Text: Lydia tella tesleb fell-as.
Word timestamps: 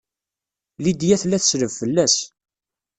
Lydia 0.83 1.15
tella 1.21 1.37
tesleb 1.41 1.71
fell-as. 1.79 2.15